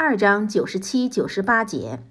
[0.00, 2.04] 二章九十七、九十八节。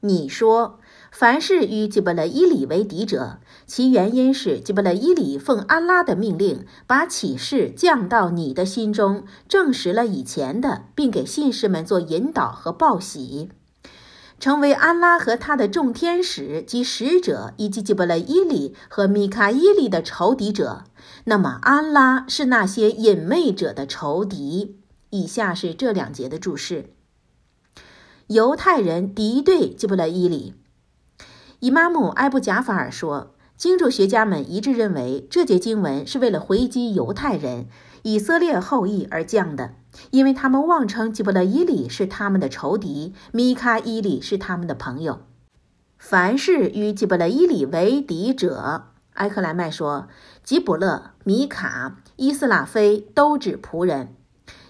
[0.00, 0.80] 你说，
[1.10, 13.50] 凡是与吉卜勒伊里为敌者，其原因是吉卜勒伊里奉安拉的命令，把启示降到你的心中，证实了以前的，并给信士们做引导和报喜。
[14.40, 20.84] 成为安拉和他的众天使及使者以及吉卜勒伊里和米卡伊里的仇敌者，
[21.24, 24.78] 那么安拉是那些隐昧者的仇敌。
[25.10, 26.94] 以下是这两节的注释：
[28.32, 30.54] 犹太人敌对吉布勒伊里。
[31.60, 37.66] 伊玛目埃布贾法尔说，经注学家们一致认为，这节经文是为了回击犹太人、
[38.02, 39.74] 以色列后裔而降的。
[40.10, 45.20] 因为他们妄称吉布勒伊里是他们的仇敌，米卡伊里是他们的朋友。
[45.98, 50.08] 凡是与吉布勒伊里为敌者，埃克莱麦说，
[50.42, 54.14] 吉卜勒、米卡、伊斯拉菲都指仆人，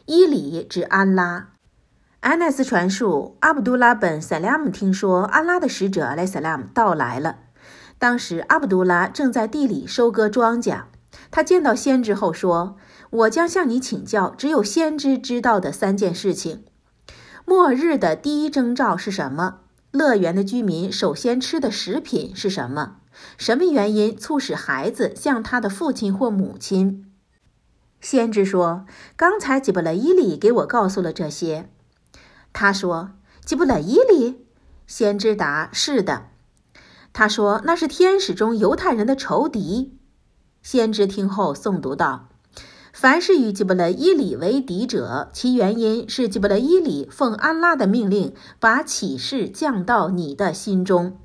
[0.07, 1.52] 伊里指安拉。
[2.23, 7.39] 安奈斯传述，阿卜杜拉本·萨拉姆听说安拉的使者阿莱萨拉姆到来了。
[7.99, 10.85] 当时阿卜杜拉正在地里收割庄稼，
[11.33, 12.77] 他见到先知后说。
[13.11, 16.63] 我将向你请教，只有先知知道的三件事情。
[17.45, 19.57] 末日的第一征兆是什么？
[19.91, 22.99] 乐园的居民首先吃的食品是什么？
[23.37, 27.13] 什么原因促使孩子向他的父亲或母亲？
[28.01, 28.87] 先知说
[29.17, 31.69] ：“刚才吉布勒伊里给我告诉了这些。”
[32.53, 33.11] 他说
[33.45, 34.47] ：“吉布勒伊里？”
[34.87, 36.27] 先知答：“是的。”
[37.13, 39.99] 他说：“那是天使中犹太人的仇敌。”
[40.63, 42.29] 先知听后诵读道。
[42.93, 51.19] 凡是与吉布勒伊里为敌者，其原因是吉布勒伊里奉安拉的命令，把启示降到你的心中。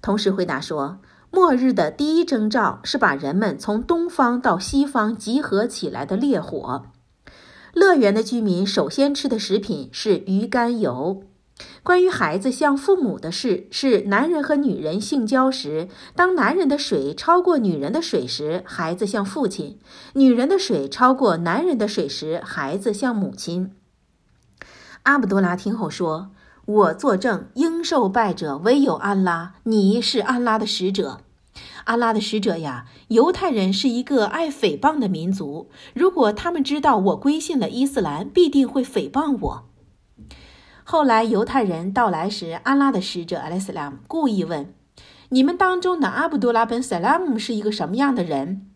[0.00, 1.00] 同时回答说，
[1.32, 6.86] 末日的第一征兆是把人们从东方到西方集合起来的烈火。
[7.74, 11.24] 乐园的居民首先吃的食品是鱼肝油。
[11.82, 19.76] 关于孩子像父母的事，是男人和女人性交时，当男人的水超过女人的水时，孩子像父亲；
[20.14, 23.72] 女人的水超过男人的水时，孩子像母亲。
[25.02, 26.30] 阿卜杜拉听后说
[26.66, 31.20] ：“我作证，应受拜者唯有安拉，你是安拉的使者。
[31.84, 39.68] 阿拉的使者呀，犹太人是一个爱诽谤的民族，如果他们知道我归信了伊斯兰，必定会诽谤我。”
[40.84, 44.74] 后来犹太人到来时，阿拉的使者阿拉斯拉姆故意问
[45.30, 48.70] ：“你们当中的阿卜杜拉本·萨拉姆是一个什么样的人？”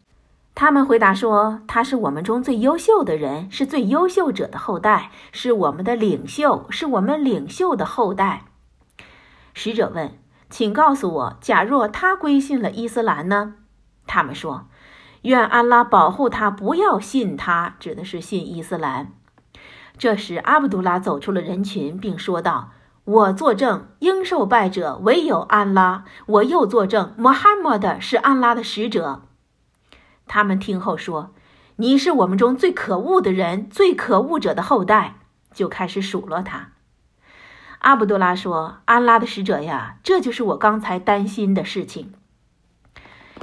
[0.55, 8.47] 他们回答说：“他是我们中最优秀的人，是最优秀者的后代，是我们的领袖，是我们领袖的后代。”
[9.55, 10.19] 使者问
[10.51, 13.55] ：“请告诉我，假若他归信了伊斯兰呢？”
[14.07, 14.69] 他们说
[15.23, 19.13] ：“愿安拉保护他，不要信他，指的是信伊斯兰。”
[19.99, 22.71] 这时，阿卜杜拉走出了人群，并说道
[23.05, 26.05] ：“我作证，应受拜者唯有安拉。
[26.27, 29.23] 我又作证，穆罕默德是安拉的使者。”
[30.27, 31.35] 他们听后说
[31.77, 35.17] ：“你是我们中最可恶的人，最可恶者的后代。”
[35.53, 36.73] 就开始数落他。
[37.79, 42.13] 阿卜杜拉说：“安拉的使者呀，这就是我刚才担心的事情。”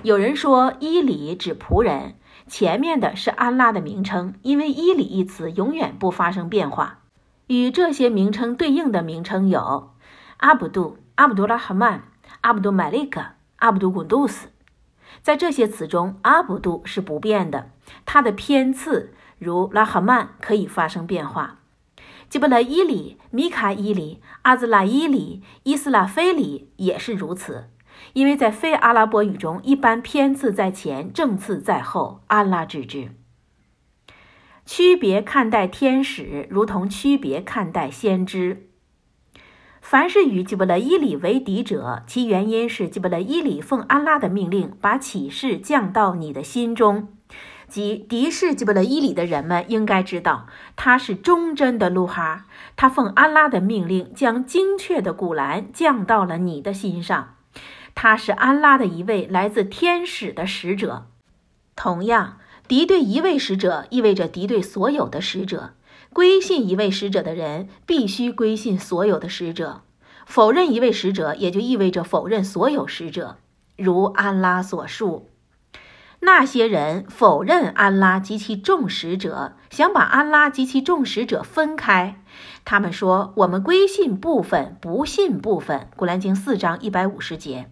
[0.04, 2.16] 有人说：“伊里指仆人。”
[2.48, 7.00] 前面的是安拉的名称，因为“伊里”一词永远不发生变化。
[7.48, 9.94] 与这些名称对应的名称有
[10.38, 12.04] 阿卜杜、阿卜杜拉哈曼、
[12.42, 13.22] 阿卜杜麦利克、
[13.56, 14.50] 阿卜杜古杜斯。
[15.24, 17.72] 在这些词中，阿卜杜是不变的，
[18.06, 21.60] 它的偏次如拉哈曼可以发生变化。
[22.30, 27.70] 吉布勒伊里、米卡伊里、阿兹拉伊里、伊斯拉菲里也是如此。
[28.14, 32.24] 因为在非阿拉伯语中，一般偏字在前，正字在后。
[32.28, 33.12] 安拉之之。
[34.66, 38.70] 区别看待天使，如同区别看待先知。
[39.80, 47.10] 凡是与吉卜勒伊里为敌者，其原因是吉卜勒伊里奉安拉的命令，把启示降到你的心中。
[47.68, 52.46] 即敌视吉布勒伊里的人们应该知道，他是忠贞的路哈，
[52.76, 57.36] 他奉安拉的命令，将精确的古兰降到了你的心上。
[57.96, 61.08] 他是安拉的一位来自天使的使者。
[61.76, 65.74] 同样，敌对一位使者意味着敌对所有的使者。
[66.14, 69.82] 归信一位使者的人必须归信所有的使者。
[70.26, 73.38] 否认一位使者也就意味着否认所有使者。
[73.76, 75.30] 如安拉所述，
[76.26, 82.20] 那些人否认安拉及其众使者，想把安拉及其众使者分开。
[82.66, 87.70] 他们说：“我们归信部分，不信部分。”古兰经四章一百五十节。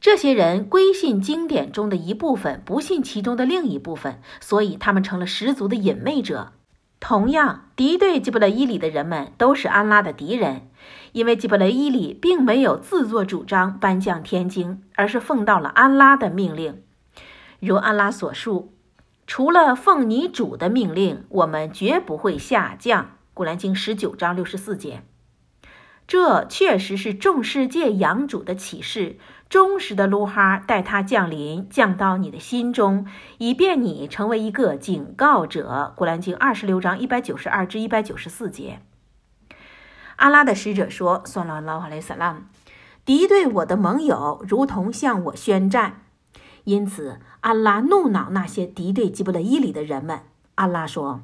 [0.00, 6.52] 这些人归信经典中的一部分，不信其中的另一部分，所以他们成了十足的隐昧者。
[6.98, 10.68] 同样，敌对吉卜勒伊里的人们都是安拉的敌人，
[11.12, 16.82] 因为吉卜勒伊里并没有自作主张颁降天经，而是奉到了安拉的命令。
[17.60, 18.74] 如安拉所述
[19.26, 25.02] ：“除了奉你主的命令，我们绝不会下降。”古兰经十九章六十四节。
[26.06, 29.16] 这确实是众世界养主的启示。
[29.48, 33.06] 忠实的卢哈带他降临，降到你的心中，
[33.38, 35.92] 以便你成为一个警告者。
[35.96, 38.80] 古兰经二十六章一百九十二至一百九十四节。
[40.16, 42.42] 阿拉的使者说：“算了，拉哈雷萨拉，
[43.04, 46.02] 敌对我的盟友如同向我宣战。
[46.64, 50.20] 因此，安拉怒恼那些敌对吉布勒伊里的人们。
[50.56, 51.22] 安拉说。”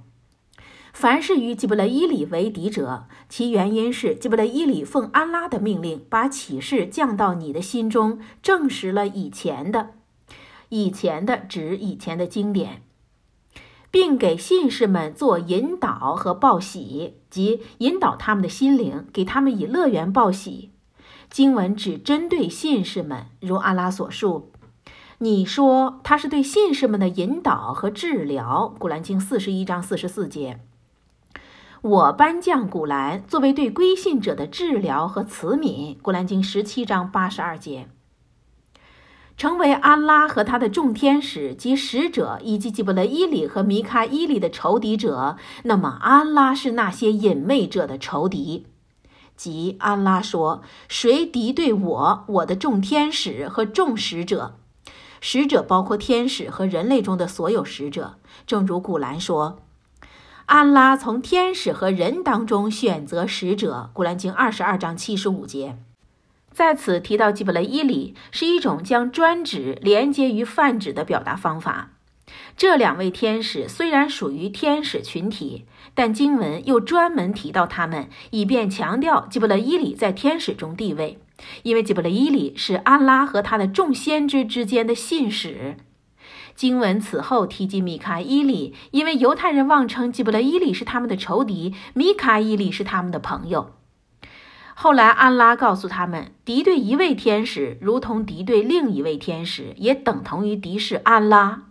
[0.92, 9.90] 凡是与吉布勒伊里为敌者，其原因是吉布勒伊里奉安拉的命令，把启示降到你的心中，证实了以前的、
[10.70, 12.80] 以前的指以前的经典，
[13.90, 20.70] 并给信士们做引导和报喜，即引导他们的心灵，给他们以乐园报喜。
[21.28, 24.50] 经文只针对信士们，如阿拉所述。
[25.18, 30.60] 你说他是对信士们的引导和治疗，《古兰经》四十一章四十四节。
[31.80, 37.88] 我颁降古兰作为对归信者的治疗和慈悯，《古兰经》十七章八十二节。
[39.38, 48.66] 成为安拉和他的众天使及使者以及吉卜勒伊里和米卡伊里的仇敌者，那么安拉是那些隐昧者的仇敌。
[49.34, 54.56] 即安拉说：“谁敌对我，我的众天使和众使者，
[55.28, 58.14] 使者包括天使和人类中的所有使者，
[58.46, 59.58] 正如古兰说。”
[60.46, 65.76] 安拉从天使和人当中选择使者，《古兰经》二十二章七十五节，
[66.52, 71.90] 在此提到吉卜勒伊里是一种将专指连接于泛指的表达方法。
[72.56, 75.64] 这两位天使虽然属于天使群体，
[75.94, 81.18] 但经文又专门提到他们，以便强调吉卜勒伊里在天使中地位，
[81.62, 85.76] 因为吉卜勒伊里是安拉和他的众先知之间的信使。
[86.54, 93.74] 经文此后提及米卡伊里，因为犹太人妄称吉卜勒伊里是他们的仇敌，米卡伊里是他们的朋友。
[94.74, 101.62] 后来安拉告诉他们，敌对一位天使，如同敌对另一位天使，也等同于敌视安拉。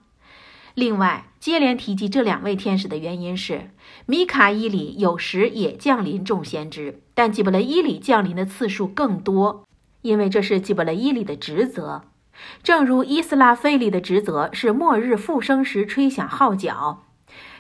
[0.74, 3.72] 另外，接连提及这两位天使的原因是，
[4.06, 9.66] 米卡伊里有时也降临众先知，但吉卜勒伊里降临的次数更多，
[10.04, 12.04] 因为这是吉卜勒伊里的职责。
[12.62, 17.04] 正如伊斯拉菲里的职责是末日复生时吹响号角，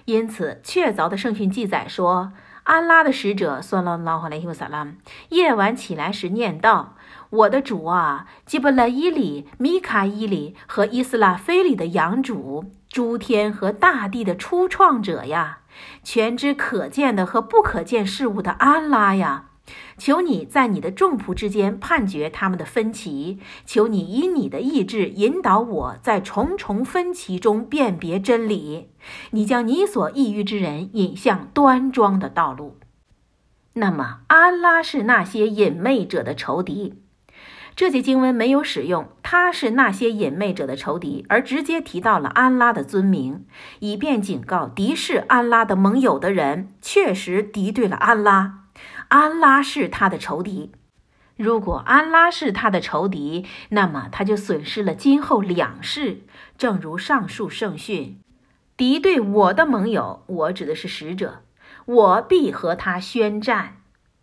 [0.04, 4.86] 因此确凿的圣训记载说，安拉的使者算了拉哈雷希萨拉
[5.30, 6.96] 夜晚起来时念道
[7.30, 15.60] ：“我的主啊，吉卜勒伊里、米卡伊里和伊斯拉菲里的养主，诸天和大地的初创者呀，
[16.04, 19.50] 全知可见的和不可见事物的安拉呀。”
[19.98, 28.92] 求你在你的众仆之间判决他们的分歧，求你以你的意志引导我在重重分歧中辨别真理。
[29.31, 32.77] 你将你所抑郁之人引向端庄的道路。
[33.74, 37.01] 那么，安拉是那些隐昧者的仇敌。
[37.75, 43.45] 这节经文没有使用“他是那些隐昧者的仇敌”，而直接提到了安拉的尊名，
[43.80, 48.63] 以便警告敌视安拉的盟友的人，确实敌对了安拉。
[49.10, 50.72] 安拉是他的仇敌，
[51.36, 56.22] 如果安拉是他的仇敌，那么他就损失了今后两世。
[56.58, 58.22] 正如上述圣训
[58.77, 61.41] ：“敌对我的盟友，我指的是使者，
[61.86, 63.79] 我必和他宣战。”